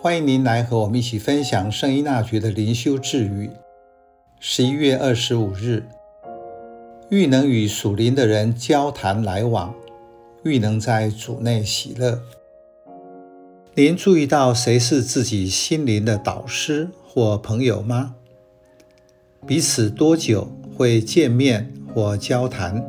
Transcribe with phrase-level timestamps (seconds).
[0.00, 3.50] 欢迎您来和我们一起分享圣依纳爵的灵修智语。
[4.38, 5.82] 十一月二十五日，
[7.10, 9.74] 愈能与属灵的人交谈来往，
[10.44, 12.22] 愈能在主内喜乐。
[13.74, 18.14] 您注意到谁是自己心灵的导师或朋友吗？
[19.48, 22.86] 彼此多久会见面或交谈？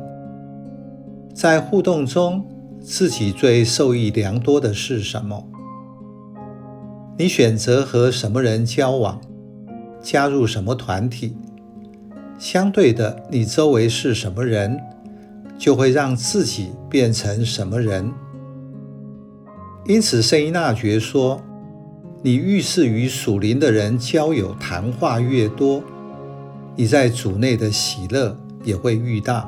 [1.34, 2.46] 在互动中，
[2.80, 5.44] 自己最受益良多的是什么？
[7.20, 9.20] 你选择和什么人交往，
[10.00, 11.36] 加入什么团体？
[12.38, 14.80] 相对的，你周围是什么人，
[15.58, 18.10] 就会让自己变成什么人。
[19.84, 21.42] 因此，圣依纳爵说
[22.24, 25.82] ：“你遇事与属灵的人交友谈话越多，
[26.74, 28.34] 你在主内的喜乐
[28.64, 29.46] 也会愈大。”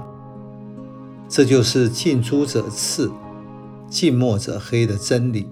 [1.26, 3.10] 这就是近朱者赤，
[3.88, 5.48] 近墨者黑的真理。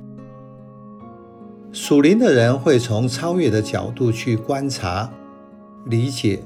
[1.73, 5.09] 属灵的人会从超越的角度去观察、
[5.87, 6.43] 理解，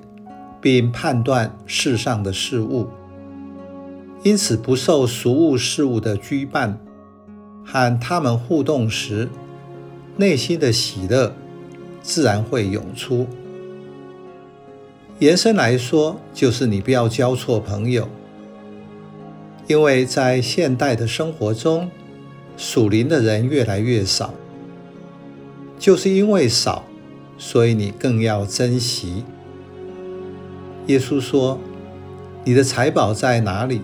[0.61, 2.89] 并判断世上的事物，
[4.23, 6.75] 因此不受俗物事物的羁绊。
[7.67, 9.27] 和他们互动时，
[10.19, 11.35] 内心的喜乐
[12.03, 13.27] 自然会涌出。
[15.21, 18.07] 延伸来说，就是你不要交错朋友，
[19.67, 21.91] 因为在现代的生活中，
[22.59, 24.35] 属灵的人越来越少。
[25.85, 26.83] 就是因为少，
[27.37, 29.23] 所以你更要珍惜。
[30.87, 31.61] 耶稣说
[32.43, 33.83] ：“你的财宝在哪里，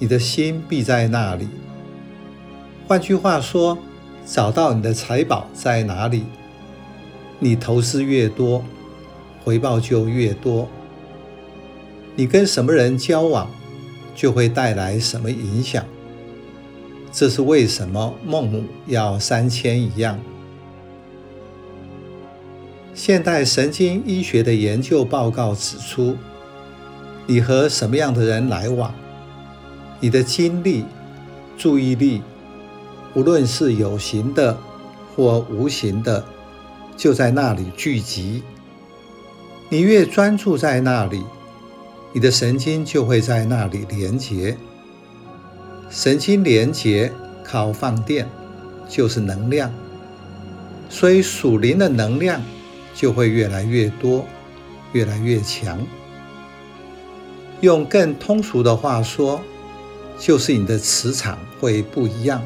[0.00, 1.46] 你的心必在那里。”
[2.88, 3.78] 换句话说，
[4.26, 6.24] 找到你的财宝在哪里，
[7.38, 8.64] 你投资越多，
[9.44, 10.66] 回报就越多。
[12.16, 13.48] 你跟什么人交往，
[14.12, 15.84] 就会带来什么影响。
[17.12, 20.18] 这是为什么孟母要三迁一样。
[22.96, 26.16] 现代神经医学的研究报告指出，
[27.26, 28.94] 你和什么样的人来往，
[30.00, 30.82] 你的精力、
[31.58, 32.22] 注意力，
[33.14, 34.56] 无论是有形的
[35.14, 36.24] 或无形的，
[36.96, 38.42] 就在那里聚集。
[39.68, 41.22] 你越专注在那里，
[42.14, 44.56] 你的神经就会在那里连结。
[45.90, 47.12] 神经连结
[47.44, 48.26] 靠放电，
[48.88, 49.70] 就是能量。
[50.88, 52.40] 所以属灵的能量。
[52.96, 54.26] 就会越来越多，
[54.92, 55.86] 越来越强。
[57.60, 59.40] 用更通俗的话说，
[60.18, 62.42] 就是你的磁场会不一样。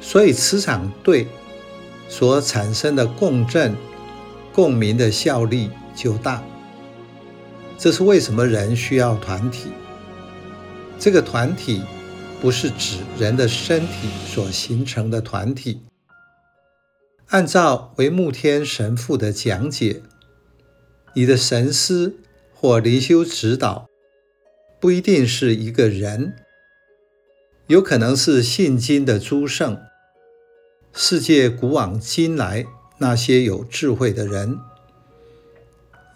[0.00, 1.26] 所以磁场对，
[2.08, 3.76] 所产生的共振、
[4.52, 6.42] 共鸣的效力就大。
[7.78, 9.70] 这是为什么人需要团体。
[10.98, 11.82] 这个团体
[12.40, 15.80] 不是指人的身体所形成的团体。
[17.28, 20.02] 按照维慕天神父的讲解，
[21.14, 22.14] 你的神师
[22.52, 23.88] 或灵修指导
[24.78, 26.36] 不一定是一个人，
[27.66, 29.80] 有可能是信经的诸圣，
[30.92, 32.66] 世界古往今来
[32.98, 34.58] 那些有智慧的人，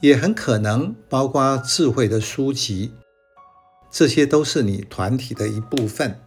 [0.01, 2.93] 也很可能包括智慧的书籍，
[3.91, 6.21] 这些都是你团体的一部分。